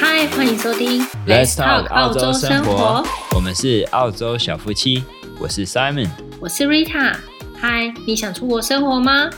[0.00, 3.04] 嗨，欢迎收听 Let's Talk 澳洲生活。
[3.34, 5.04] 我们是澳洲小夫妻，
[5.38, 6.08] 我是 Simon，
[6.40, 7.16] 我是 Rita。
[7.56, 9.30] 嗨，你想出国生活吗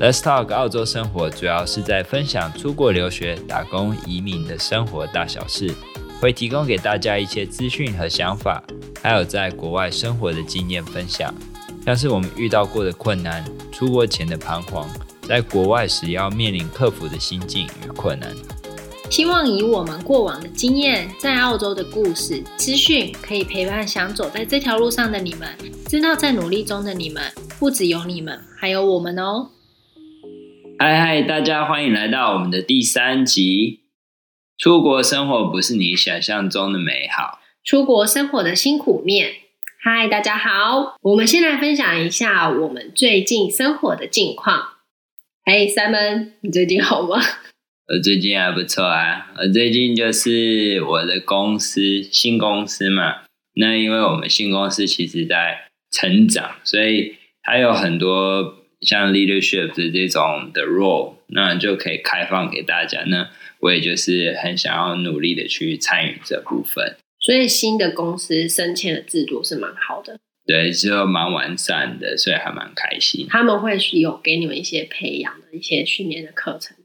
[0.00, 5.74] ？Let's Talk 澳洲生活主要是在分享出国留学、打工、移民的生活大小事，
[6.20, 8.62] 会提供给大家一些资讯和想法，
[9.02, 11.32] 还有在国外生活的经验分享，
[11.84, 14.88] 像是我们遇到过的困难、出国前的彷徨。
[15.22, 18.30] 在国外时要面临克服的心境与困难，
[19.08, 25.48] 希望以我们过往的经验，在澳洲的故事资讯，可以陪伴想走在这条路上的你们，
[25.86, 27.22] 知道在努力中的你们，
[27.58, 29.50] 不只有你们，还有我们哦。
[30.78, 33.80] 嗨嗨，大家欢迎来到我们的第三集。
[34.58, 39.32] 出国生活不是你想象中的美好，出国生活的辛苦面。
[39.82, 44.62] 嗨，大家好，我们先来分享一下我们最近生活的近况。
[45.44, 47.22] 嘿，Simon，你最近好吗？
[47.88, 49.30] 我最近还不错啊。
[49.38, 53.22] 我最近就是我的公司新公司嘛，
[53.54, 63.04] 那因为我们新公司其实在成长，所以还有很多像 leadership 的这种的 role，那就可以开放给大家。
[63.06, 66.96] 那我也就是很想要努力的去参与这部分。
[67.20, 70.18] 所以新的公司升迁的制度是蛮好的。
[70.44, 73.26] 对，就蛮完善的，所以还蛮开心。
[73.28, 76.76] 他们会有给你们一些培养的一些训练的课程。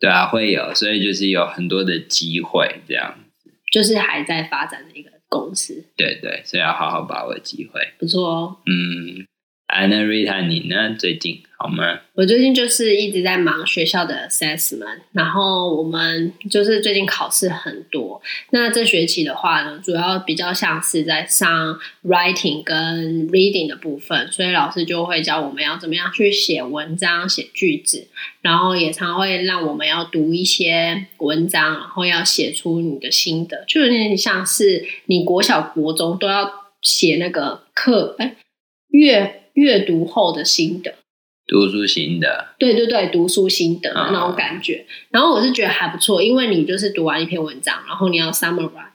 [0.00, 3.52] 对啊，会有，所以就是有很多的机会这样子。
[3.70, 5.84] 就是还在发展的一个公司。
[5.96, 7.80] 对对，所以要好好把握机会。
[7.98, 8.56] 不错哦。
[8.66, 9.26] 嗯，
[9.70, 10.96] 哎，那 Rita 你呢？
[10.98, 12.00] 最近好吗？
[12.14, 18.20] 我最近就是一直在忙学校的 assessment，然后我们就是最近考试很多。
[18.50, 28.08] 那这学期的话呢，主要比较像是在上 writing 跟 reading 的部分，所以老师就会教我们要怎么样去写文章、写句子，
[28.42, 36.50] 然后也常会让我们要读一些文章，然后要写出你的心得，就有点像是你国小、国中都要
[36.82, 38.34] 写那个课，哎，
[38.88, 40.94] 阅阅读后的心得。
[41.46, 44.84] 读书心得，对对对，读书心得的那种感觉。
[44.88, 48.92] 嗯、然后我是觉得还不错，因为你就是读完一篇文章，然后你要 summarize，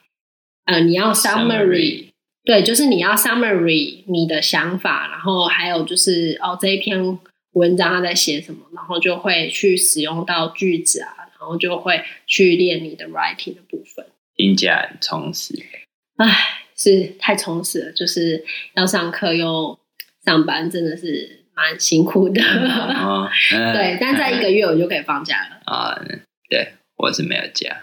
[0.64, 2.06] 呃，你要 summary，, summary
[2.46, 7.20] 对，就是你要 summary 你的想法，然后还有就是哦，这一篇
[7.52, 14.06] 文章他在写什么，然后就会去使用到句子啊，然后就会去练你的 writing 的部分。
[14.38, 15.54] 听起来很充实，
[16.16, 18.46] 唉，是太充实了，就是
[18.76, 19.78] 要上课又
[20.26, 21.42] 上班，真的是。
[21.58, 22.42] 蛮辛苦的，
[23.50, 26.20] 对，但在一个月我就可以放假了啊、嗯。
[26.50, 27.74] 对，我是没有假，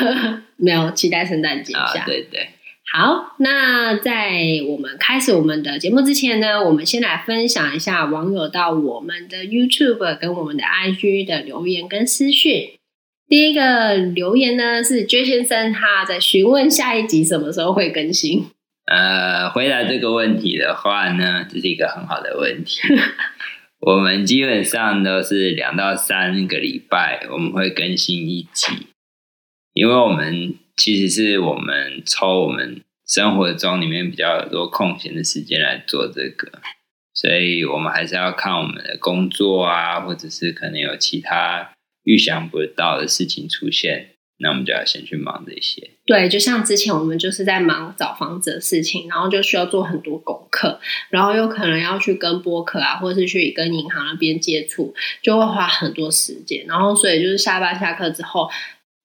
[0.56, 2.02] 没有期待圣诞节假。
[2.06, 2.48] 对对，
[2.90, 4.32] 好，那在
[4.66, 12.70] 我们开始我们的节目之前呢，我们先来分享一下网友到我们的 YouTube 跟我们的 IG 的留言跟私讯。
[13.28, 18.46] 第一个留言呢是 J 先生，他在询问下一集什么时候会更新。
[18.90, 22.80] 呃，回答这个问题的话呢，这是一个很好的问题。
[23.78, 28.88] 我们基本上都是两到三个礼拜我们会更新一集，
[29.74, 36.60] 因为我们其实是我们抽我们生活中里面比较多空闲的时间来做这个，
[37.14, 44.16] 所以我们还是要看我们的工作啊，或者是可能有其他预想不到的事情出现。
[44.40, 45.90] 那我们就要先去忙这些。
[46.06, 50.80] 对，就像之前我们就是在忙找房子的事情，然后就需要做很多功课，
[51.10, 56.64] 然后又可能要去跟播客啊，或者是去跟银行那边接触，就会花很多时间。
[56.66, 58.48] 然后所以就是下班下课之后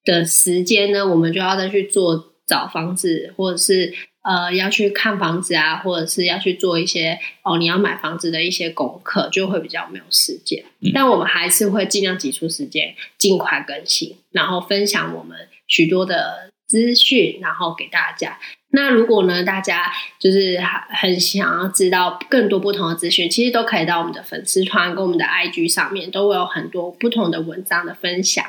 [0.03, 3.94] 的时间呢，我们就要再去做找房子，或者是。
[4.25, 10.65] 呃，要去看房子啊，或者是要去做一些哦，你要买房子的一些功课，就会比较没有时间。
[10.81, 10.91] 嗯。
[10.95, 18.39] 但我们还是会尽量挤出时间，尽快更新，然后分享我们许多的资讯，然后给大家。
[18.71, 20.59] 那如果呢，大家就是
[20.89, 28.43] 很想要知道更多不同的资讯，其实都可以到我们的粉丝团跟我们的 IG 上面，都会有很多不同的文章的分享。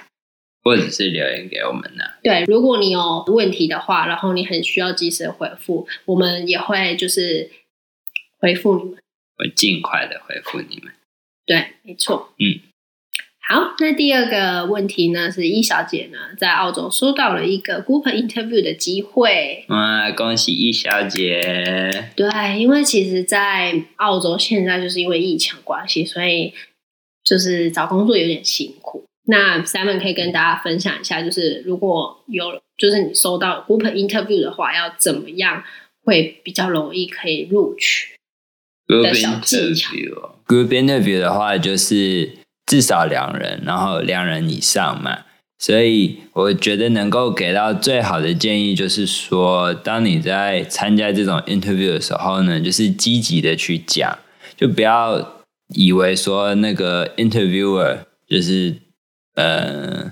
[0.67, 2.03] 或者是留言给我们呢？
[2.25, 7.49] 对，如果你有问题的话，然后你很需要及时回复，我们也会就是
[8.41, 8.99] 回复你们，
[9.39, 10.93] 会尽快的回复你们。
[11.47, 12.33] 对，没错。
[12.41, 12.59] 嗯，
[13.49, 19.65] 好，那第二个问题呢，是易小姐呢在澳洲收到了一个 group interview 的机会。
[19.69, 22.11] 哇，恭喜易小姐！
[22.17, 26.53] 对，因为其实，在澳洲现在就是因为疫情关系，所以
[27.23, 29.06] 就是找工作有点辛苦。
[29.27, 35.65] 那 Simon 可以跟大家分享一下，就是如果有就是你收到 group interview 的话，要怎么样
[36.05, 38.15] 会比较容易可以录取
[38.87, 39.91] 的小技巧
[40.47, 42.37] ？Group interview 的话，就是
[42.67, 45.25] 至少两人，然后两人以上嘛。
[45.59, 54.19] 所以我觉得能够给到最好的建议就是说，当你在参加这种 interview 的时候呢，就是积极的去讲，
[54.55, 55.43] 就不要
[55.75, 58.77] 以为说那个 interviewer 就是
[59.37, 60.11] 呃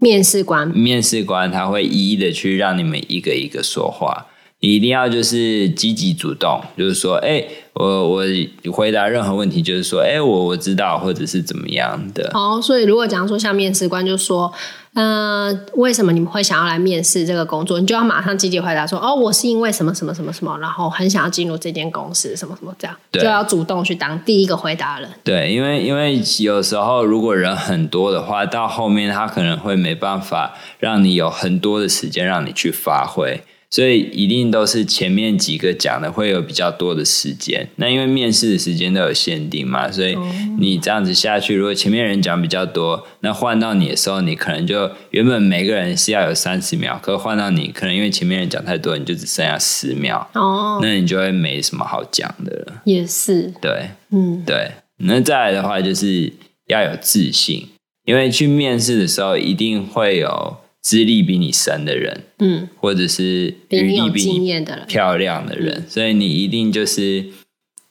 [0.00, 4.26] 面试官，面试官他会一一的去让你们一个一个说话。
[4.64, 8.24] 你一定要就是积极主动，就是说，哎、欸，我我
[8.72, 12.30] 回答任何问题，就是说，哎、欸，我我知道，或者是怎么样的。
[12.32, 14.52] 哦，所以如果讲说像面试官就说，
[14.94, 17.80] 嗯、呃，为什么你们会想要来面试这个工作？
[17.80, 25.08] 你就要马上积极回答说，哦，我是因为什么什么什么什么，然后很想要进入这间公司，什么什么这样，对就要主动去当第一个回答人。
[25.24, 33.42] 对，因为因为有时候如果人很多的话，到后面他可能会没办法让你有很多的时间让你去发挥。
[33.72, 40.14] 所以一定都是前面几个讲的会有比较多的时间，那因为面试的时间都有限定嘛，所以
[40.58, 52.82] 你这样子下去，如果前面人讲比较多，那换到你的时候，你可能就原本每个人是要有三十秒，可换到你可能因为前面人讲太多，你就只剩下十秒，哦，那你就会没什么好讲的了。
[52.84, 56.30] 也是，对，嗯，对，那再来的话就是
[56.66, 57.68] 要有自信，
[58.04, 60.58] 因为去面试的时候一定会有。
[60.82, 67.24] 资历比你深的人，嗯，或者是履历比你漂亮的人，所以你一定就是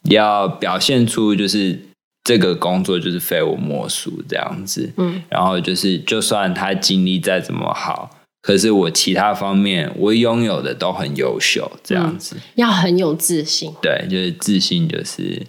[0.10, 1.80] 要表现出就是
[2.24, 15.42] 这个工作就是非我莫属这样子，嗯，然后就是就算他经历再怎么好，可是我其他方面我拥有的都很优秀，这样子，嗯，要很有自信，对，就是自信就是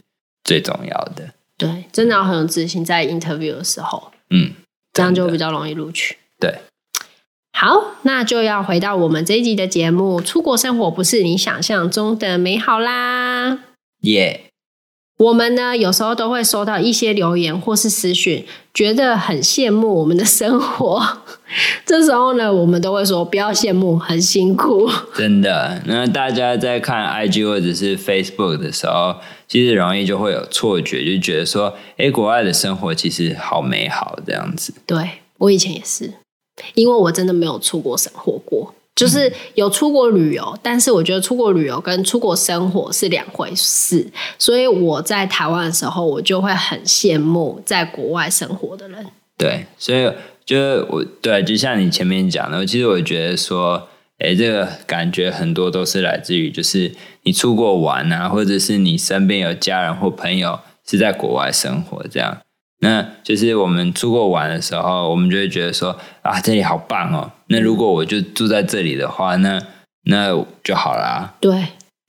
[0.44, 4.52] 最重要的，对，真的要很有自信，在 interview 的时候，嗯，
[4.92, 6.54] 这样就比较容易录取，对。
[7.52, 10.20] 好，那就要回到我们这一集的节目。
[10.20, 13.58] 出国生活不是你想象中的美好啦。
[14.00, 14.52] 耶！Yeah.
[15.18, 18.44] 我们呢，有时候都会收到一些留言或是私讯，
[18.74, 21.18] 觉得很羡慕我们的生活。
[21.86, 24.90] 这时候呢，我们都会说不要羡慕，很辛苦。
[25.14, 29.16] 真的，那大家在看 IG 或者是 Facebook 的时候，
[29.46, 34.74] 其实容易就会有错觉，就觉得说，哎，国外的生活其实好美好这样子。
[34.84, 35.08] 对，
[35.38, 36.14] 我以前也是。
[36.74, 44.06] 因为我真的没有出国生活过，就是有出国旅游，但是我觉得出国旅游跟出国生活是两回事，
[44.38, 49.06] 所以我在台湾的时候，我就会很羡慕在国外生活的人。
[49.38, 50.12] 对，所以
[50.44, 53.88] 就是我对，就像你前面讲的，其实我觉得说，
[54.18, 62.38] 哎，这个感觉很多都是来自于，就是你出国玩啊，或者是你身边有家人或朋友是在国外生活这样。
[62.82, 67.30] 那就是我们出国玩的时候，我们就会觉得说啊，这里好棒哦。
[67.46, 69.62] 那如果我就住在这里的话，那
[70.04, 71.34] 那就好啦。
[71.40, 71.68] 对。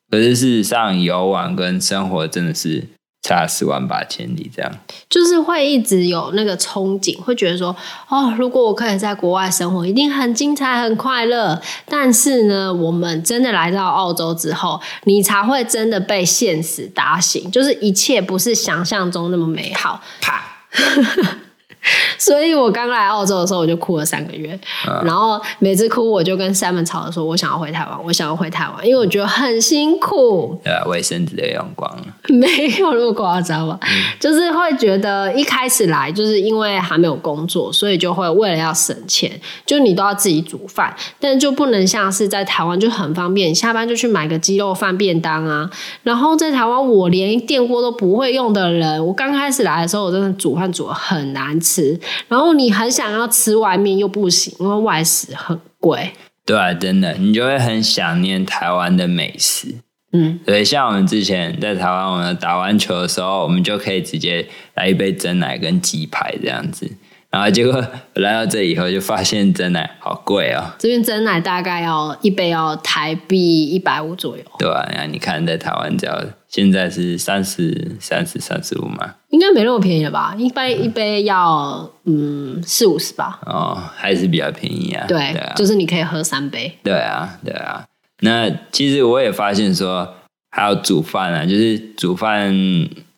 [0.10, 2.88] 可是事实上，游玩跟生活真的是
[3.22, 4.72] 差十万八千里，这样。
[5.10, 7.76] 就是会一直有那个憧憬，会觉得说，
[8.10, 11.62] 哦，如果我可以在国外生活，一定很精彩、很快乐。
[11.88, 20.02] 但是呢，我们真的来到澳洲之后，你才会真的被现实打醒，就是一切不是想象中那么美好。
[20.20, 20.53] 啪。
[20.74, 21.38] 呵 呵
[22.18, 24.58] 所以我刚来澳洲的时候，我就哭了三个月。
[24.88, 32.48] 嗯、然后每次哭，我就跟 Simon 吵着说：“我想要回台湾，我想要回台湾，因为我觉得很辛苦。”对啊，卫生纸都用光了，没
[32.80, 33.78] 有那么夸张吧？
[33.82, 33.88] 嗯、
[34.20, 45.70] 就是会觉得一开始来，就是因为还没有工作，所以就会为了要省钱，就你都要自己煮饭，但就不能像是在台湾就很方便，你下班就去买个鸡肉饭便当啊。
[46.04, 51.73] 然后在台湾，我连电锅都不会用的人，我刚开始来的时候，我真的煮饭煮的很难吃。
[51.74, 56.12] 吃，然后你很想要吃外面又不行，因为外食很贵。
[56.46, 59.76] 对啊，真的，你就会很想念台湾的美食。
[60.12, 66.92] 嗯，所以，像我们之前在台湾，我们打完球的时候，我们就可以直接来一杯蒸奶跟鸡排这样子。
[67.34, 70.72] 然后结果来到这以后，就发现真奶好贵哦。
[70.78, 74.44] 这边真奶大概要一杯要台币一百五左右。
[74.60, 80.36] 对啊，你看在台湾只要现在是三十、三十、三十五嘛，应该没那么便宜了吧？
[80.38, 83.40] 一杯一杯要嗯四五十吧。
[83.48, 85.04] 哦，还是比较便宜啊。
[85.08, 86.78] 对，对啊，就是你可以喝三杯。
[86.84, 87.84] 对啊，对啊。
[88.20, 90.08] 那其实我也发现说，
[90.52, 92.54] 还要煮饭啊，就是煮饭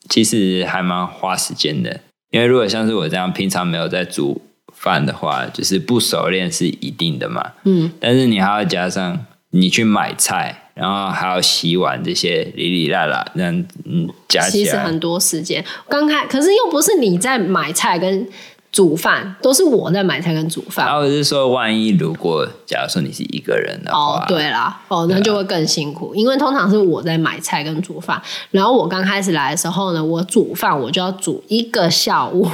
[0.08, 2.00] 其实还蛮花时间的。
[2.36, 4.42] 因为如果像是我这样平常没有在煮
[4.74, 7.54] 饭的话，就是不熟练是一定的嘛。
[7.64, 15.64] 嗯，但是你还要加上你去买菜，然后还要洗碗这些里里啦啦，这样嗯加起来其实很多时间。
[15.88, 18.28] 刚开可是又不是你在买菜跟
[18.76, 20.86] 煮饭都是我在买菜跟煮饭。
[20.86, 28.22] 然后我是说，万一如果假如说你是一个人的话，哦，对啦，哦，那就会更辛苦，因为通常是我在买菜跟煮饭。
[28.52, 32.46] 然后我刚开始来的时候呢，我煮饭我就要煮一个下午，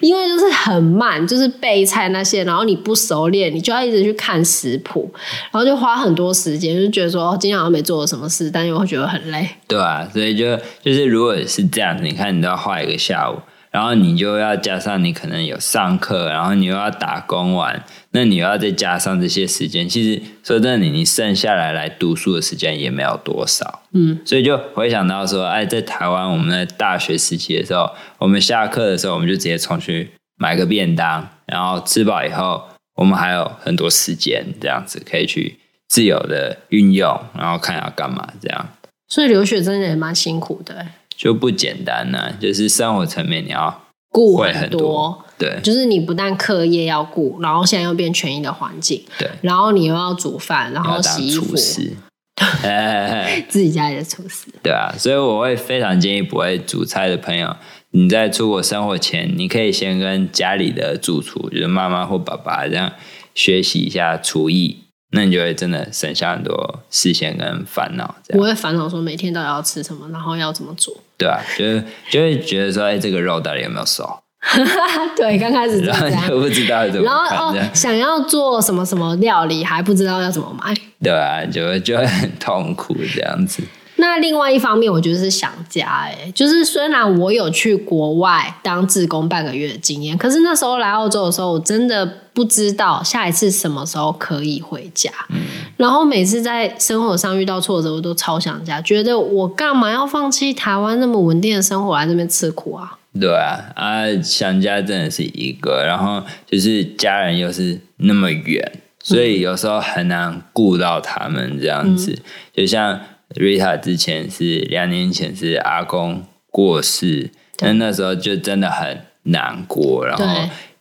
[0.00, 5.08] 因为就是很慢，就是备菜那些，然后你不熟练，你就要一直去看食谱，
[5.52, 9.48] 然后就花很多时间，就觉得说哦，今天好像没做什么事，但又会觉得很累。
[9.68, 13.36] 对啊，所以就就是如果是这样子，你看你都要花一个下午。
[13.70, 19.88] 然后你就要加上你可能有上课，然后你又要打工完，那你又要再加上这些时间。
[19.88, 23.82] 其实说真的，你你剩下来来读书的时间也没有多少。
[23.92, 32.64] 嗯，所以就回想到说，哎，在台湾我们在大学时期的时候，我们下课的时候，我们就直接冲去买个便当，然后吃饱以后，
[32.96, 35.58] 我们还有很多时间这样子可以去
[35.88, 38.68] 自由的运用，然后看要干嘛这样。
[39.08, 40.86] 所以留学真的也蛮辛苦的。
[41.22, 51.54] 就不简单呢、啊，就是生活层面你要顾会很多，对，就是你不但课业要顾，然后现在又变全新的环境，对，然后你又要煮饭，然后洗衣服，
[53.50, 57.54] 自己家里的厨师，对啊，所以我会非常建议不会煮菜的朋友，
[57.90, 62.92] 你在出国生活前，你可以先跟家里的主厨，就是妈妈或爸爸这样
[63.34, 64.84] 学习一下厨艺。
[65.12, 68.14] 那你就会真的省下很多时间跟烦恼。
[68.30, 70.94] 我会烦恼说每天到底要吃什么，然后要怎么做。
[71.18, 74.22] 对啊，就是就会觉得说，哎，这个肉到底有没有熟？
[75.16, 75.92] 对，刚开始就
[76.38, 77.04] 不知道怎么。
[77.04, 80.74] 然后哦，想要做什么什么料理，还不知道要怎么买。
[81.02, 83.62] 对啊，就会就会很痛苦这样子。
[84.00, 95.10] 那另外一方面，我觉得是想家哎、欸，就是虽然我有去国外当志工半个月的经验，可是那时候来澳洲的时候，我真的不知道下一次什么时候可以回家。
[95.28, 95.38] 嗯、
[95.76, 102.98] 然后每次在生活上遇到挫折，我都超想家，觉得我干嘛要放弃台湾那么稳定的生活来这边吃苦啊？
[103.20, 112.22] 对啊，啊，想家真的是一个，然后就是家人又是那么远，所以有时候很难顾到他们这样子，嗯、
[112.54, 112.98] 就像。
[113.36, 120.24] Rita 之前是两年前是阿公过世，但那时候就真的很难过，然后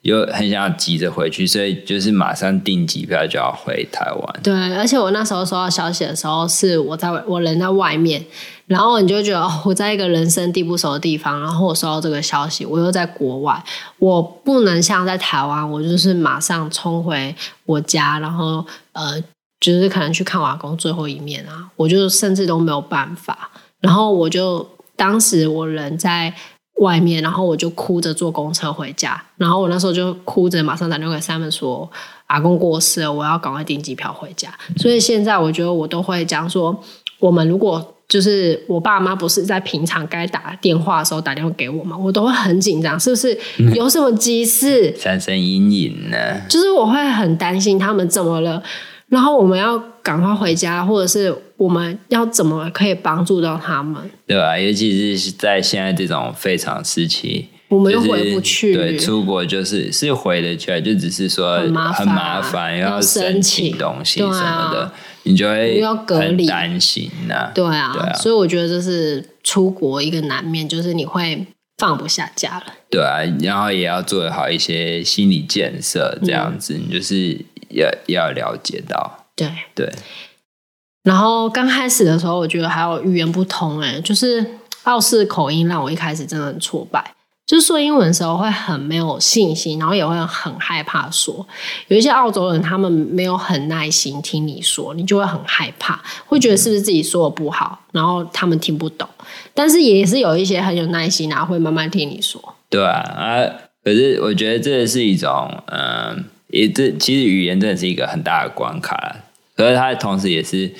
[0.01, 4.39] 又很想要急着回去，所以就是马上订机票就要回台湾。
[4.41, 8.25] 对，而且我那时候收到消息的时候，是我在我人在外面，
[8.65, 13.63] 然后你就觉得我在一个人生地不熟的地方，然后我收到这个消息，我又在国外，
[13.99, 19.21] 我不能像在台湾，我就是马上冲回我家，然后呃。
[19.59, 23.49] 就是可能去看我阿公最后一面啊，我就甚至都没有办法。
[23.81, 26.33] 然后我就当时我人在
[26.81, 29.21] 外面，然后我就哭着坐公车回家。
[29.37, 31.89] 然后我那时候就哭着马上打电话给 Simon 说，
[32.27, 34.49] 阿公过世了，我要赶快订机票回家。
[34.77, 36.81] 所以现在我觉得我都会讲说，
[37.19, 43.37] 我们如果就是我爸妈不是在平常该打电话的时候打电话给我嘛，我都会很紧张，是不是
[43.75, 44.91] 有什么急事？
[44.97, 46.17] 产生阴影呢？
[46.49, 48.63] 就是我会很担心他们怎么了。
[49.09, 54.01] 然后我们要赶快回家，或者是我们要怎么可以帮助到他们？
[54.27, 54.57] 对吧？
[54.57, 58.73] 尤其是在现在这种非常时期，我们又回不去。
[58.75, 67.51] 对，出国就是是回得去来，就只是说很麻烦，要申请东西什么的，啊、你就会要隔离，担心呐、啊。
[67.53, 71.47] 对啊，对啊，所以我觉得这是出国一个难免，就是你会
[71.79, 72.73] 放不下家了。
[72.91, 77.43] 对啊，然后也要做好一些心理建设，这样子，嗯、你就是。
[77.71, 79.87] 要要了解到，对对。
[81.03, 84.43] 然后刚开始的时候，我觉得还有语言不通，哎，就是
[84.85, 87.13] 澳式口音让我一开始真的很挫败。
[87.49, 91.43] 就是说英文的时候会很没有信心，然后也会很害怕说。
[91.87, 99.09] 有一些澳洲人，他们没有很耐心听你说，你就会很害怕，会觉得是不是自己说的不好，然后他们听不懂。
[99.55, 102.53] 但是也是有一些很有耐心，然后会慢慢听你说。
[102.69, 103.41] 对啊，啊，
[103.83, 106.25] 可是我觉得这是一种，嗯。
[106.51, 109.15] 也这其实语言真的是一个很大的关卡啦，
[109.55, 110.71] 可是它同时也是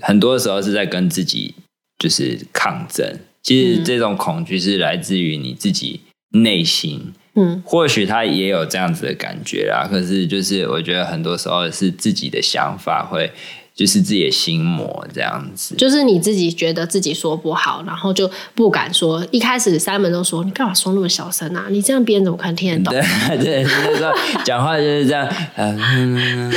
[0.00, 1.54] 很多时候是在跟自己
[1.98, 3.18] 就是抗争。
[3.42, 6.00] 其实这种恐惧是来自于你自己
[6.30, 9.86] 内心，嗯，或许他也有这样子的感觉啦。
[9.90, 13.30] 可是就是我觉得很多时候是自己的想法会。
[13.72, 19.26] 就是自己的心魔这样子，就是你自己觉得自己说不好，然后就不敢说。
[19.30, 21.64] 一开始 Simon 都说：“你干嘛说那么小声啊？
[21.70, 22.92] 你这样别人怎么可能听得懂？”
[23.38, 24.12] 对对，就是说
[24.44, 26.52] 讲话就是这样，嗯。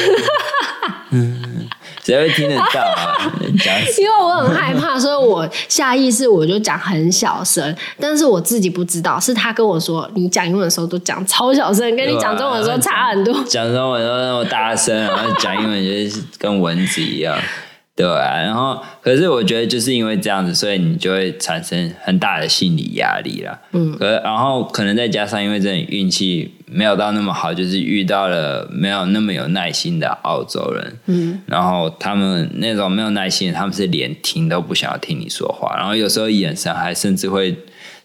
[1.12, 1.43] 嗯
[2.04, 3.32] 谁会听得到啊？
[3.98, 13.34] 因为我很害怕，所以我下意识我就讲很小声，但是我自己不知道，是他跟我说，你讲英文的时候都讲超小声，跟你讲中文的时候差很多。
[13.46, 17.38] 讲中文都那么大声，然后讲英文就是跟蚊子一样。
[17.96, 23.60] 对啊，然后可是我觉得就是因为这样子，所以你就会产生很大的心理压力啦。
[23.72, 30.98] 嗯，可然后可能再加上因为这种运气没有到那么好，就是遇到了没有那么有耐心的澳洲人。
[31.06, 37.56] 嗯，然后他们那种没有耐心，他们是连听都不想要听你说话，然后有时候眼神还甚至会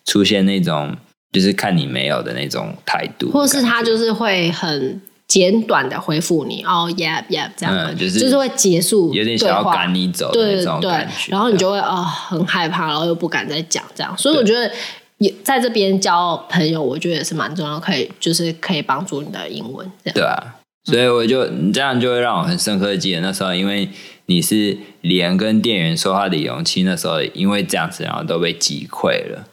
[0.05, 0.95] 出现那种
[1.33, 5.01] 就是看你没有的那种态度，或是他就是会很。
[5.29, 14.73] 简短的回复你哦，yeah yeah，这样、嗯、就是就是会结束，有点想要赶你走的那种感觉，对，然后你就会啊、哦、很害怕，然后又不敢再讲这样，所以我觉得
[15.19, 20.15] 也在这边交朋友，我觉得也是蛮重要，可以就是可以帮助你的英文这样。
[20.15, 23.87] 对啊，所以我就你这样就会让我很深刻的记得那时候，因为
[24.25, 29.45] 你是连跟店员说话的勇气，那时候因为这样子，然后都被击溃了，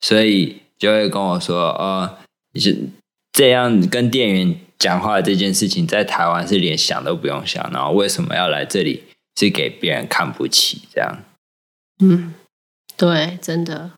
[0.00, 2.16] 所以就会跟我说，哦，
[2.54, 2.74] 你是
[3.34, 4.56] 这样跟店员。
[4.80, 9.04] 讲话这件事情在台湾是连想都不用想，然后为什么要来这里
[9.38, 11.18] 是给别人看不起这样？
[12.02, 12.32] 嗯，
[12.96, 13.90] 对，真的，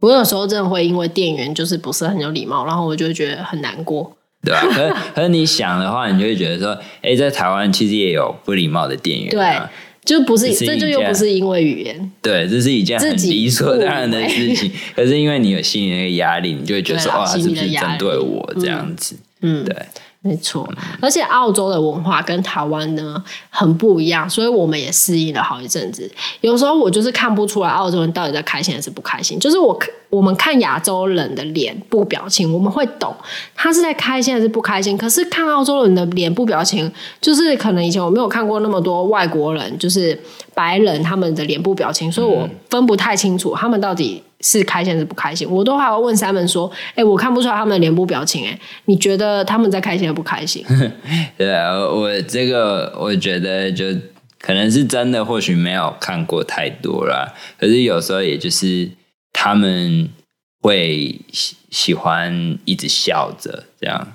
[0.00, 4.60] 我有时候真的会因为店员就是不是很有礼貌，然后我就会觉得很难过，对吧？
[4.62, 9.60] 可是可是你想的话，你就会觉得说，哎，在台湾其实也有不礼貌的店员，对，
[10.04, 14.72] 就不是，这就又不是因为语言，对，这是一件很理所当然的事情。
[14.96, 19.16] 可是因为你有心理那个压力，你就会觉得说，哦，他是不是针对我这样子？
[19.42, 19.76] 嗯，对。
[20.26, 20.66] 没错，
[21.02, 26.10] 而且澳洲的文化跟台湾呢很不一样，所以我们也适应了好一阵子。
[26.40, 29.78] 有时候我就是看不出来澳洲人到底在开心还是不开心，就是我
[30.08, 33.14] 我们看亚洲人的脸部表情，我们会懂
[33.54, 34.96] 他是在开心还是不开心。
[34.96, 36.90] 可是看澳洲人的脸部表情，
[37.20, 40.18] 就是可能以前我没有看过那么多外国人，就是
[40.54, 44.22] 白人他们的脸部表情，所以我分不太清楚他们到底。
[44.44, 45.50] 是开心还是不开心？
[45.50, 50.62] 我都还要问 Simon 说：“哎、欸，我看不出来他们的脸部表情，哎，你觉得他们在开心还是不开心？”
[51.38, 53.86] 对啊，我这个我觉得就
[54.38, 57.32] 可能是真的，或许没有看过太多啦。
[57.58, 58.90] 可是有时候也就是
[59.32, 60.10] 他们
[60.60, 64.08] 会喜喜欢一直笑着这样。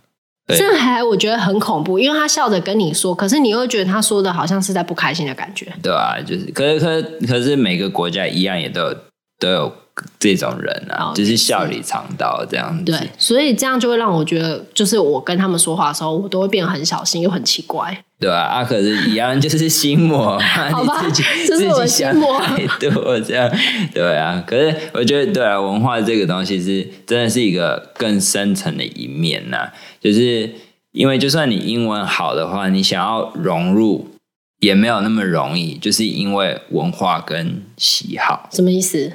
[0.58, 5.72] 这还我觉得很恐怖，因为他笑着跟你说，可是你又觉得他说的好像是在不开心的感觉。
[5.84, 8.98] 对啊，就是可是可是可是每个国家一样也都有
[9.40, 9.74] 都有。
[10.18, 12.86] 这种人啊，就是笑里藏刀这样子。
[12.86, 18.02] 对，所以这样就会让我觉得，就是我跟他们说话的时候，我都会变得很小心，又很奇怪。
[18.18, 20.40] 对啊，啊，可是一样就是心魔，
[20.72, 22.42] 好吧，自己这是我的心魔。
[22.80, 23.52] 对，我这样，
[23.94, 24.42] 对啊。
[24.48, 29.74] 可是我觉得，对啊，文化这个东西是真的是一个更深层的一面呐、啊。
[30.00, 30.50] 就是
[30.94, 34.08] 因为，就算你英文好的话，你想要融入
[34.62, 38.48] 也没有那么容易，就是因为文化跟喜好。
[38.54, 39.12] 什么意思？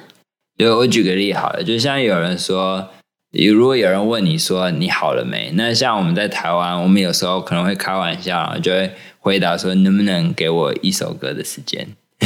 [0.57, 2.88] 就我举个例好了，就像有人说，
[3.33, 5.51] 如果有人问你说你好了没？
[5.55, 11.88] 那像我们在台湾，我们有时候可能会开玩笑，然后就会回答说，能不能给我一首歌的时间？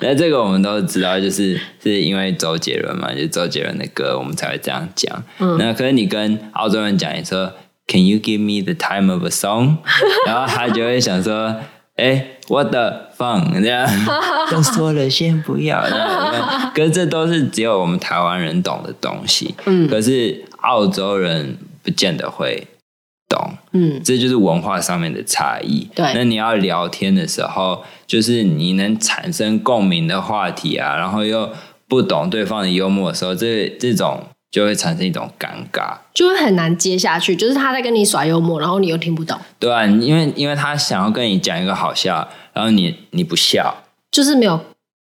[0.00, 5.22] 那这个我们都知道，就是是因为周杰伦嘛，就是周杰伦的歌，我们才会这样讲。
[5.38, 7.52] 嗯、那可是你跟澳洲人讲，你说
[7.86, 9.76] Can you give me the time of a song？
[10.26, 11.56] 然后他就会想说。
[11.96, 13.62] 哎，What the fun？
[13.62, 13.86] 这样
[14.50, 15.80] 都说了，先不要。
[16.74, 19.54] 可是这都是只有我们台湾人懂的东西。
[19.66, 22.66] 嗯，可是澳洲人不见得会
[23.28, 23.52] 懂。
[23.72, 25.88] 嗯，这就是文化上面的差异。
[25.94, 31.50] 对，那你要聊天的时候，就是你能产生共鸣的话题啊，然后又
[31.88, 34.24] 不懂对方的幽默的时候，这这种。
[34.50, 37.36] 就会产生一种尴尬，就会很难接下去。
[37.36, 39.38] 就是他在跟你耍幽默，然后你又听不懂。
[39.60, 44.58] 对啊，因为因为他想要跟你讲一个好笑，然后你你不笑，就是没有，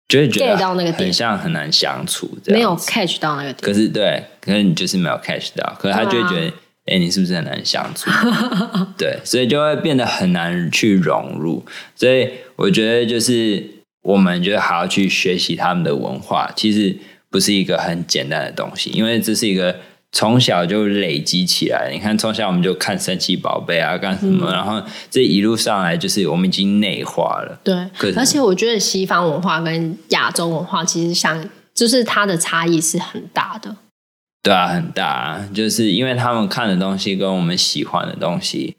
[0.08, 3.58] 就会觉得到那个点，很像很难相处，没有 catch 到那个点。
[3.62, 6.54] 可是对，可是你就是没有 catch 到，可是他就会觉得，
[6.86, 8.12] 哎、啊，你是不是很难相处？
[9.00, 11.66] 对，所以就会变得很难去融入。
[11.96, 13.68] 所以我觉得，就是
[14.04, 16.96] 我们觉得还要去学习他们的文化，其实。
[17.32, 19.76] 不是一个很简单的东西，因为这是一个
[20.12, 21.92] 从小就累积起来。
[21.94, 24.50] 你看，从小我们就看神奇宝贝啊，干什么？
[24.50, 27.60] 嗯、然后这一路上来，就是我们已经内化了。
[27.64, 27.76] 对，
[28.16, 33.76] 而且我觉得西方文化跟亚洲文化其实像，就是它的差异是很大的。
[34.42, 38.76] 对啊，很大啊，就是因为他们看的东西跟我们喜欢的东西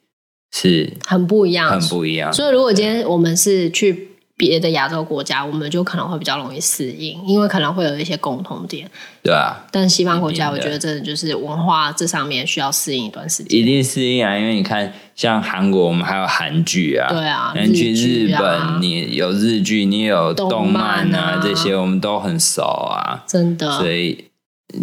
[0.52, 2.32] 是很不一样，很不一样。
[2.32, 4.09] 所以，如果今天我们是去。
[4.40, 8.90] 别的亚洲国家，我们就可能会比较容易适应，因为可能会有一些共同点。
[9.22, 13.60] 对啊，但西方国家，我觉得真的就是文化这上面需要适应一段时间。
[13.60, 23.70] 一定适应啊，因为你看，像韩国，我们还有韩剧啊，对啊，你去日本，啊、你有日剧，你有动漫啊，漫啊这些我们都很熟啊，真的。
[23.72, 24.29] 所以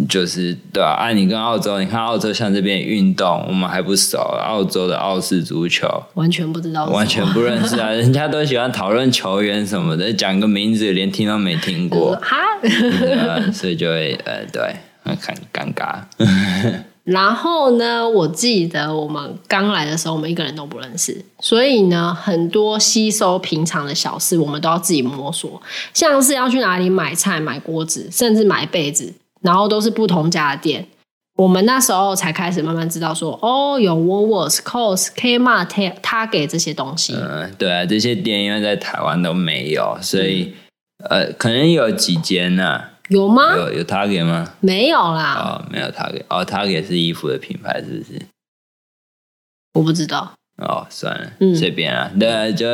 [0.08, 4.18] 就是对啊，啊、你跟澳洲，你看澳洲像这边运动，我们还不熟。
[4.18, 7.90] 澳洲的澳式足球完全不知道，完全不认识啊！
[7.92, 12.36] 人家都喜欢讨论球员什么的，讲个名字连听都没听过，哈、
[13.28, 15.16] 啊，所以就会呃，对，很
[15.52, 16.00] 尴尬。
[17.04, 25.60] 然后呢，我记得我们刚来的时候，我们一个人都不认识，所以呢，很多吸收平常的小事，我们都要自己摸索，
[25.94, 29.14] 像是要去哪里买菜、买锅子，甚至买被子。
[29.40, 30.86] 然后都是不同家的店，
[31.36, 35.68] 我们那时候才开始慢慢知道说，哦，有 Woolworths、Coles、Kmart、
[36.02, 37.14] Target 这些东西。
[37.14, 40.54] 嗯，对啊，这些店因为在台湾都没有，所以、
[41.08, 42.90] 嗯、呃，可能有几间呢、啊？
[43.08, 43.56] 有吗？
[43.56, 44.54] 有有 Target 吗？
[44.58, 45.34] 没有啦。
[45.34, 46.24] 哦，没有 Target。
[46.28, 48.20] 哦，Target 是衣服的品牌，是不是？
[49.74, 50.32] 我不知道。
[50.56, 52.10] 哦，算了，嗯、随便啊。
[52.18, 52.66] 对，就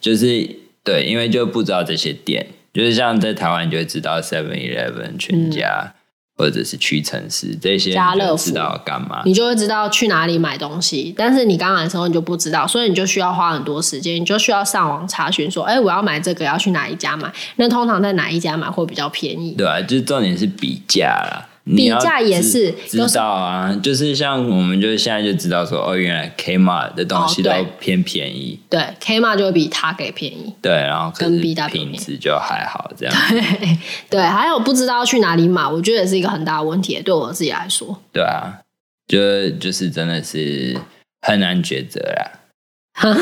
[0.00, 0.48] 就是
[0.84, 5.92] 对，因为就不知道这些店，就是像在台湾，你就会知道 Seven Eleven 全家。
[5.96, 6.01] 嗯
[6.42, 9.22] 或者是屈臣氏这些，家乐福知道干嘛？
[9.24, 11.14] 你就会知道去哪里买东西。
[11.16, 17.32] 但是你刚来的时候你就不知道，所以你就需要花很多时间，你就需要上网查询说，哎、欸，我要买这个，要去哪一家买？
[17.54, 19.52] 那通常在哪一家买会比较便宜？
[19.52, 21.46] 对啊，就是重点是比价啦。
[21.64, 33.78] 比价也是知道啊，就是像我们就现在就知道说，哦，原来 Kmart 的东西都偏便宜，哦、对，对 Kmart 就会比他给便宜，对，然后跟 B 大品质就还好这样，对
[34.10, 38.58] 对，还有不知道去哪里买，我觉得也是一个很大的问题，对我自己来说，对啊，
[39.06, 40.76] 就就是真的是
[41.20, 42.32] 很难抉择啦，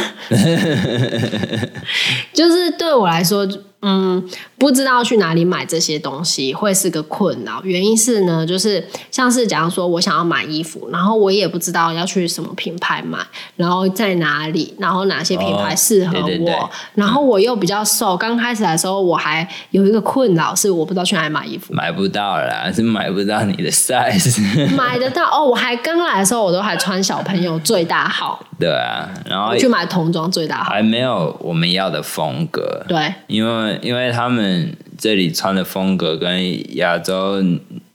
[2.32, 3.46] 就是对我来说。
[3.82, 4.22] 嗯，
[4.58, 7.62] 不知道去哪里买这些东西会是个困扰。
[7.64, 13.18] 原因是呢，就是像是假如说我想要买衣服，然后我也不知道要去什么品牌买，
[13.56, 16.54] 然后在哪里，然后哪些品牌适合我，哦、对对对，
[16.94, 18.14] 然后我又比较瘦。
[18.16, 24.38] 刚开始来的时候，我还有一个困扰是我不知道去哪里买衣服，买不到啦，是买不到你的 size。
[24.76, 28.44] 买得到哦，我还刚来的时候，我都还穿小朋友最大号。
[28.58, 32.84] 对啊，然后去买童装最大号，还没有我们要的风格。
[32.86, 33.69] 对，因为。
[33.82, 37.42] 因为他们这里穿的风格跟亚洲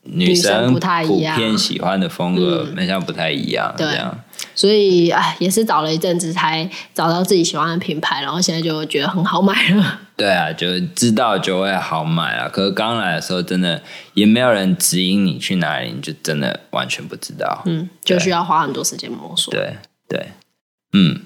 [0.04, 4.20] 女生不太一样，普遍喜欢的风格好像不太一样，嗯、这样，
[4.54, 10.02] 所以哎，也是找了一阵子才找到自己喜欢的品牌，然后现在就觉得很好买了。
[10.16, 12.50] 对啊，就知道就会好买了。
[12.50, 13.82] 可是刚来的时候，真的
[14.14, 17.64] 也没有人指引你去哪里，你就真的完全不知道。
[17.66, 19.54] 嗯，就需要花很多时间摸索。
[19.54, 19.76] 对
[20.08, 20.28] 对，
[20.94, 21.22] 嗯。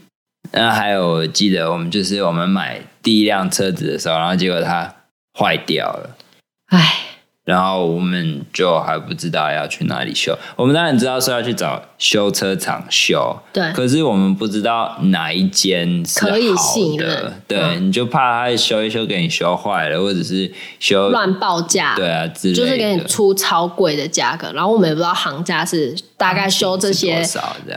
[0.51, 4.93] 那还有，我记得我们就是我们买第一辆车子的时候，然后结果它
[5.37, 6.15] 坏掉了，
[6.67, 6.95] 唉。
[7.45, 10.37] 然后我们就还不知道要去哪里修。
[10.55, 13.73] 我们当然知道说要去找修车厂修，对。
[13.73, 17.41] 可是我们不知道哪一间是好的，可以信任。
[17.47, 21.95] 对，嗯、你就怕他修一修给你修坏了，或者是修乱报价。
[21.95, 24.51] 对啊，就是给你出超贵的价格。
[24.53, 27.25] 然后我们也不知道行家是大概修这些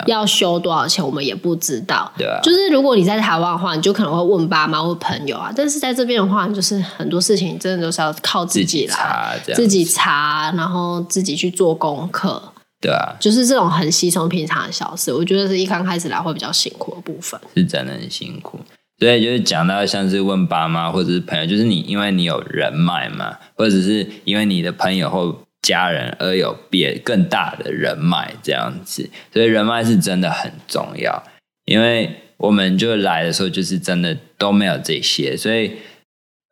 [0.06, 2.12] 要修多少钱，我们也不知道。
[2.18, 2.40] 对啊。
[2.42, 5.52] 就是如果你在台湾的话，你就可能会问爸妈或朋友啊。
[5.54, 9.40] 但是在这边的话，就是很多事情真的都是要靠自己来。
[9.44, 9.56] 这样。
[9.56, 12.42] 自己查，然后自己去做功课，
[12.80, 18.58] 对啊，就是这种很稀松平常的小事，我觉得是一刚开始来会比较辛苦的部分，是真的很辛苦。
[18.98, 31.22] 所以就是讲到像是问爸妈或者是朋友，就是你因为你有人脉嘛，或者是因为你的朋友或家人而有别更大的人脉这样子，所以人脉是真的很重要。
[31.64, 35.72] 因为我们就来的时候就是真的都没有这些，所以。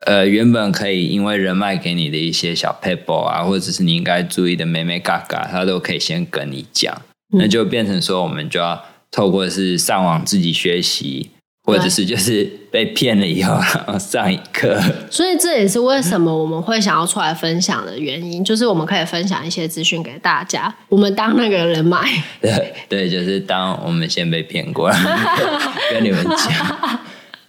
[0.07, 7.03] 呃，原本可以因为人脉给你的一些小 paper 啊，或者是你应该注意的眉眉嘎嘎，他都可以先跟你讲，
[7.37, 11.33] 那就变成说我们就要透过是上网自己学习，
[11.71, 14.81] 或者是就是被骗了以后然后 上一课。
[15.11, 20.73] 所以这也是为什么我们会想要出来分享的原因，就是我们可以分享一些资讯给大家。
[20.89, 22.07] 我们当那个人脉，
[22.41, 24.91] 对对，就是当我们先被骗过，
[25.93, 27.01] 跟你们讲。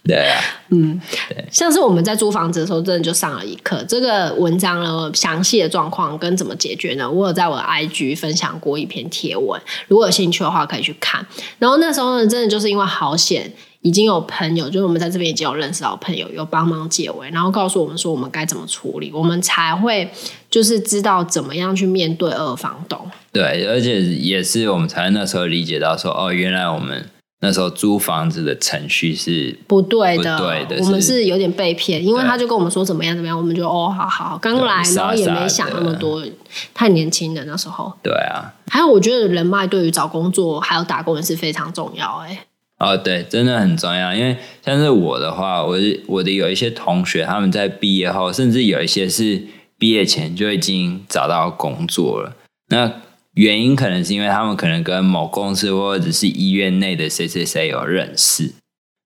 [0.04, 3.84] 对啊， 嗯，对，像是我们在租房子的时候，真的就上了一课。
[3.86, 7.08] 这个文章呢，详细的状况跟怎么解决呢？
[7.08, 11.24] 我有在我的 IG 分享过一篇贴文，如果有兴趣的话，可以去看。
[11.60, 20.10] 然后那时候呢，真的就是因为好险，已经有朋友，就是我们在这边已经有认识到朋友，有帮忙解围，然后告诉我们说我们该怎么处理，我们才会
[20.48, 22.98] 就是知道怎么样去面对二房东。
[23.32, 27.10] 对，而且也是我们才那时候理解到说，哦，原来我们。
[27.44, 36.24] 那时候租房子的程序是不对的，对的，我们是有点被骗，因为他就跟我们说怎么样怎么样，我们就哦，好好，刚来，然后也没想那么多，
[36.72, 37.92] 太年轻了那时候。
[38.00, 42.44] 对啊，还有我觉得人脉对于找工作还有打工也是非常重要，哎。
[42.82, 49.40] 哦，对，真的很重要，因为像是我的话，我我的有一些同学他们在毕业后，甚至有一些是
[49.78, 52.34] 毕业前就已经找到工作了，
[52.70, 52.92] 那
[53.34, 58.52] 原因可能是因为他们可能跟某公司或者是医院内的谁谁谁有认识。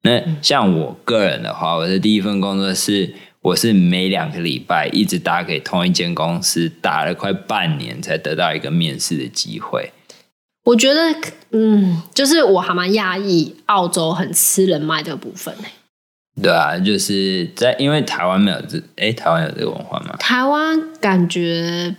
[0.04, 3.12] 那像我个人的话，我的第一份工作是，
[3.42, 9.92] 我是每两个礼拜一直打给同一间公司，打了快半年才得到一个面试的机会。
[10.66, 11.14] 我觉得，
[11.52, 15.54] 嗯，就是我还蛮讶异，澳洲很吃人脉的部分。
[16.42, 20.16] 对啊，就是在因为台湾没有这，哎，台湾有这个文化吗？
[20.18, 21.94] 台湾感觉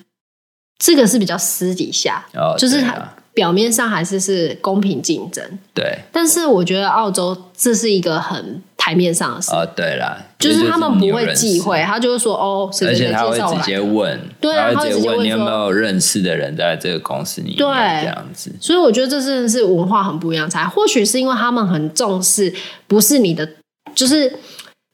[0.77, 5.43] 这个是比较私底下，哦，就是它表面上还是是公平竞争。
[5.73, 9.52] 对，但是我觉得澳洲这是一个很台面上的事。
[9.52, 17.67] 哦，对了，就是他们不会忌讳，他就会说哦，而且他会直接问，对啊，他会直接问你有没有认识的人在这个公司里面，对，
[18.02, 18.56] 这样子。
[18.62, 22.54] 所以我觉得这真的是文化很不一样，才或许是因为他们很重视，
[22.88, 23.50] 不是你的。
[23.95, 24.32] 就是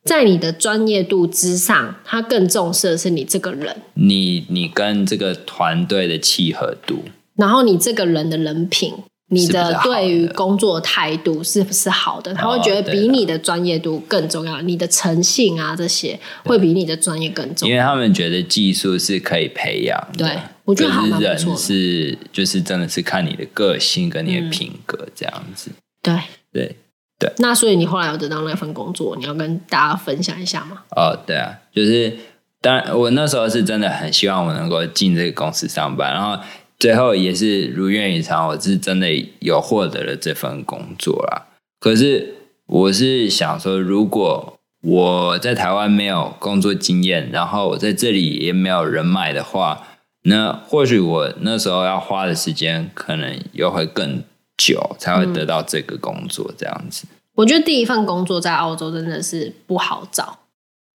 [0.06, 7.04] 在你的专业度之上，他更重视的是你这个人，你你跟这个团队的契合度，
[7.36, 8.94] 然后你这个人的人品，
[9.34, 12.34] 你的对于工作态度是不是好的？
[12.34, 20.26] 他会觉得比你的专业度更重要，你的诚信啊这些会比你的专业更重要，因为他们觉得技术是可以培养的。
[20.26, 21.20] 对，我觉得。
[21.20, 25.72] 人是就是真的是看你的个性跟你的品格这样子。
[25.72, 26.20] 嗯、对
[26.52, 26.76] 对。
[27.20, 30.80] 对，那所以你后来有得到那份工作，你要跟大家分享一下吗？
[30.90, 32.12] 哦，对啊，就是
[32.60, 36.44] 当然我那时候是真的很希望我能够进这个公司上班，然后
[36.80, 39.10] 最后也是如愿以偿，我是真的
[39.40, 41.48] 有获得了这份工作啦。
[41.80, 49.88] 可是我是想说，如果我在台湾没有工作经验，然后我在这里也没有人脉的话，
[50.24, 54.24] 那或许我那时候要花的时间可能又会更
[54.58, 57.06] 久，才会得到这个工作，这样子。
[57.36, 60.40] 我觉得第一份工作在澳洲真的是不好找。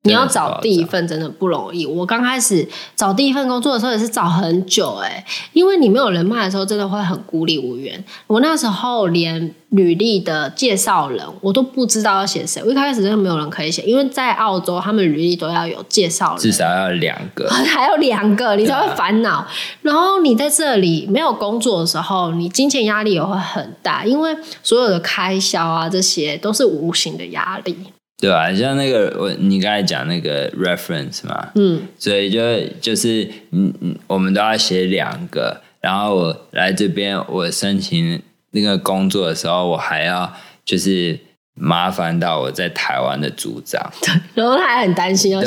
[0.07, 1.85] 你要找第一份真的不容易。
[1.85, 8.03] 我刚开始找第一份工作的时候也是找很久哎，因为你没有人脉的时候，真的会很孤立无援。
[8.27, 19.47] 我那时候连履历的介绍人我都不知道要写谁，我一开始真的没有人可以写，因为在澳洲他们履历都要有介绍人，至少要两个， 还有两个你才会烦恼。
[19.83, 27.77] 然后你在这里没有工作的时候，你金钱压力也会很大，因为所有的开销啊这些都是无形的压力。
[28.19, 32.41] 对啊，像那个我你刚才讲那个 reference 嘛，嗯，所以就
[32.81, 40.33] 就是嗯嗯，我们都要写两个，然后我来这边我申请那个工作的时候，我还要
[40.65, 41.19] 就是。
[41.59, 43.83] 麻烦到我在台湾的组长，
[44.35, 45.43] 然后他还很担心因为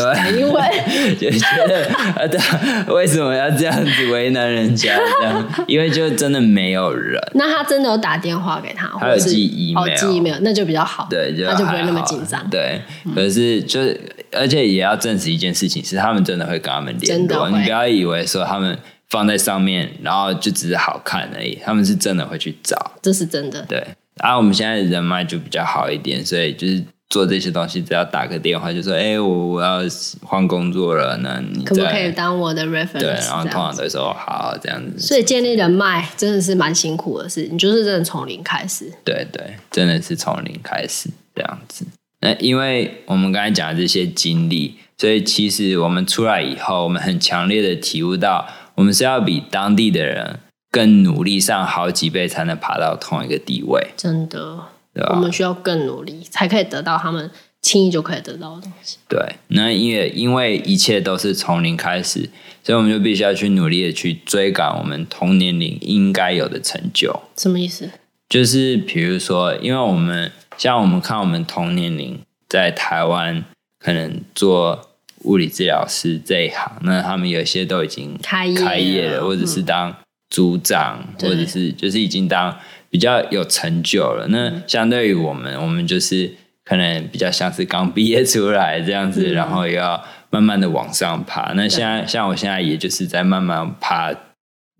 [1.21, 4.97] 就觉得啊，对，为什么要这样子为难人家？
[4.97, 7.21] 这样，因为就真的没有人。
[7.35, 12.43] 那他真的有打电话给他，他有寄 email，哦，寄 email，那就比较好，对，就他就不会那么紧张。
[12.49, 12.81] 对，
[13.13, 17.49] 可是就是，而且也要证实一件事情，是他们真的会跟他们联络。
[17.49, 18.75] 你不要以为说他们
[19.09, 23.63] 放在上面，然后就只是好看而已，他们是真的会去找，这是真的。
[23.69, 23.85] 对。
[24.19, 29.79] 啊，我们现在人脉就比较好一点，所以就是做这些东西，只要打个电话就说：“哎、欸，我我要
[30.21, 34.99] 换工作了，那你可不可以当我的 reference？” 对，然后通常都说好这样子。
[34.99, 38.91] 所以建立人脉真的是蛮辛苦的事，你就是真的从零开始。
[39.03, 41.85] 对对，真的是从零开始这样子。
[42.21, 50.39] 那因为我们刚才讲的这些经历，所以其实我们出来以后，我们很强烈的体悟到，我们是要比当地的人。
[50.71, 54.59] 更努力上好几倍才能爬到同一个地位，真的，
[54.93, 55.13] 对吧？
[55.15, 58.97] 我们需要更努力，才可以得到他们轻易就可以得到的东西。
[59.07, 62.29] 对，那因为因为一切都是从零开始，
[62.63, 67.19] 所以我们就必须要去努力的去追赶我们同年龄应该有的成就。
[67.35, 67.89] 什么意思？
[68.29, 73.43] 就是比如说，因为我们像我们看我们同年龄在台湾
[73.83, 74.87] 可能做
[75.23, 79.95] 物理治疗师这一行，那他们有些都已经开业了，开业了或者是当。
[80.29, 82.55] 组长，或者是就是已经当
[82.89, 84.27] 比较有成就了。
[84.29, 86.31] 那相对于我们，我们就是
[86.63, 91.53] 可能比较像是刚毕业出来这样子，嗯、然后又要慢慢的往上爬。
[91.53, 94.13] 那现在像我现在，也就是在慢慢爬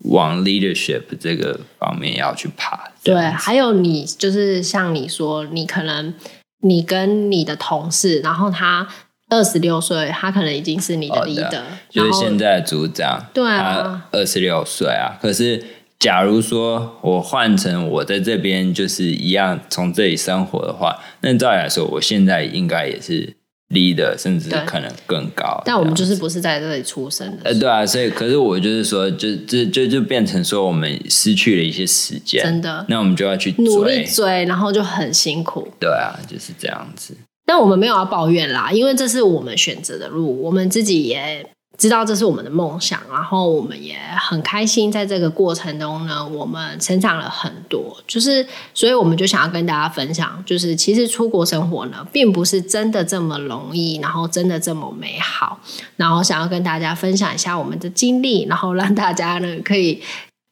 [0.04, 2.90] 往 leadership 这个方面要去爬。
[3.02, 6.14] 对，还有你就是像你说，你可能
[6.62, 8.86] 你跟你的同事，然后他。
[9.30, 13.26] 二十六岁，他可能已经是你的 leader，就是现在的组长。
[13.32, 15.16] 对啊，二十六岁啊。
[15.22, 15.64] 可是，
[15.98, 23.36] 假如说我换成我在这边就是一样从这里生活的话，那照理来说，我现在应该也是
[23.68, 25.62] leader，甚至可能更高。
[25.64, 27.42] 但我们就是不是在这里出生的。
[27.44, 32.84] 呃，对啊，所以可是我就是说，就就就就变成说，我们失去了一些时间，真的。
[32.88, 35.68] 那我们就要去努力追，然后就很辛苦。
[35.78, 37.14] 对啊，就是这样子。
[37.52, 41.44] 但我们没有要抱怨啦，因为这是我们选择的路，我们自己也
[41.76, 47.96] 知道这是我们的梦想，然后我们也很开心，在这个过程中呢，我们成长了很多。
[48.06, 55.58] 就是，所以我们就想要跟大家分享，就是其实出国生活呢，并不是真的这么容易，然后真的这么美好。
[55.96, 60.00] 然后想要跟大家分享一下我们的经历，然后让大家呢可以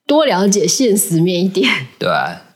[0.05, 1.71] 多了解现实面一点。
[1.97, 2.11] 对，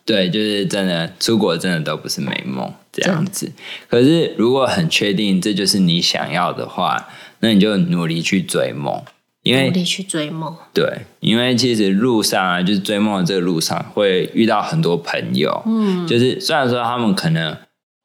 [0.05, 3.51] 对，就是真的出国真的都不是美梦这样子。
[3.89, 7.09] 可是如果很确定这就是你想要的话。
[7.45, 9.03] 那你就努力去追梦，
[9.43, 10.57] 因为努力去追梦。
[10.73, 15.61] 对，因为其实路上啊，就是追梦的这个路上，会遇到很多朋友。
[15.67, 17.57] 嗯，就是虽然说他们可能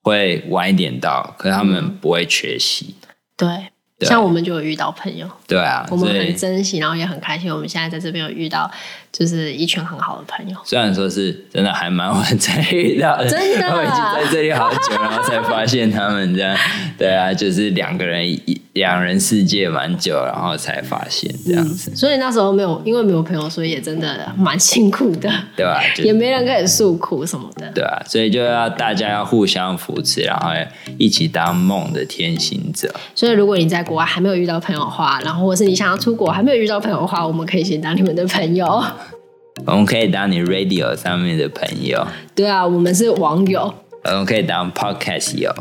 [0.02, 2.96] 会晚一点到，可是他们不会缺席。
[3.02, 3.06] 嗯、
[3.38, 3.48] 对。
[4.00, 7.52] 对像我们就有遇到朋友，对啊，我们很珍惜，然后也很开心。
[7.52, 8.70] 我们现在在这边有遇到，
[9.12, 10.56] 就是一群很好的朋友。
[10.64, 16.56] 虽然说是真的还蛮晚才遇到的， 真的， 我已经在这里好久，然后才发现他们这样。
[16.96, 21.92] 对啊，就是两个人一两人世界蛮久，然后才发现这样子。
[21.92, 25.82] 嗯、所以那时候没有，因为没有朋友，所以也真的蛮辛苦的，对吧、啊？
[25.98, 30.52] 也没人可以诉苦什么的，对啊，所以就要大家要互相扶持，然后
[30.98, 32.94] 一起当梦的天行者。
[33.14, 38.84] 所以如果你在国外还没有遇到朋友的话，然后或是你想要出国还没有遇到朋友的话，我们可以先当你们的朋友。
[39.66, 42.06] 我们可以当你 radio 上面的朋友。
[42.36, 43.74] 对啊，我们是网友。
[44.04, 45.52] 我们可以当 podcast 友。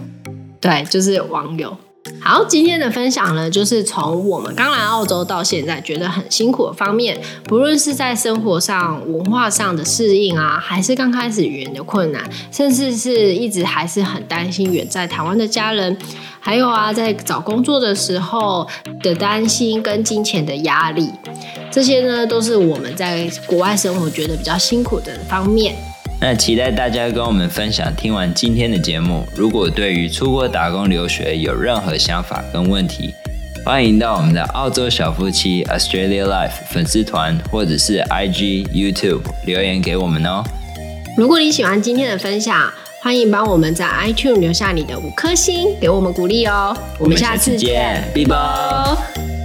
[0.60, 1.74] 对，就是网友。
[2.20, 15.96] 好，今天的分享呢，就是从我们刚来澳洲到现在觉得很辛苦的方面，不论是在生活上、文化上的适应啊，还是刚开始语言的困难，甚至是一直还是很担心远在台湾的家人，
[16.40, 18.66] 还有啊，在找工作的时候
[19.02, 21.08] 的担心跟金钱的压力，
[21.70, 25.76] 这些呢，都是我们在国外生活觉得比较辛苦的方面。
[26.20, 27.94] 那期待大家跟我们分享。
[27.94, 33.14] 听完今天的节目，如果对于出国打工留学有任何想法跟问题，
[33.64, 40.42] 欢迎到我们的澳洲小夫妻 Australia Life 粉丝团或者是 IG YouTube 留言给我们哦。
[41.16, 46.76] 如果你喜欢今天的分享，欢迎帮我们在 iTunes 留下你的五颗星，给我们鼓励哦。
[46.98, 49.35] 我们下次见，拜拜。